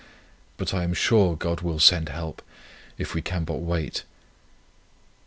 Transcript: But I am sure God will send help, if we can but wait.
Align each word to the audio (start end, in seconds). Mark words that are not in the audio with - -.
But 0.57 0.73
I 0.73 0.81
am 0.83 0.95
sure 0.95 1.35
God 1.35 1.61
will 1.61 1.77
send 1.77 2.09
help, 2.09 2.41
if 2.97 3.13
we 3.13 3.21
can 3.21 3.43
but 3.43 3.59
wait. 3.61 4.03